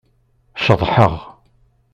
Ceḍḥeɣ. 0.65 1.13